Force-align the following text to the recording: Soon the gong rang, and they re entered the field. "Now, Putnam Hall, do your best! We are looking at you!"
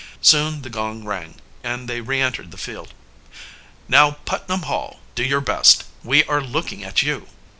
Soon 0.23 0.63
the 0.63 0.71
gong 0.71 1.05
rang, 1.05 1.35
and 1.63 1.87
they 1.87 2.01
re 2.01 2.19
entered 2.19 2.49
the 2.49 2.57
field. 2.57 2.95
"Now, 3.87 4.17
Putnam 4.25 4.63
Hall, 4.63 4.99
do 5.13 5.23
your 5.23 5.41
best! 5.41 5.83
We 6.03 6.23
are 6.23 6.41
looking 6.41 6.83
at 6.83 7.03
you!" 7.03 7.27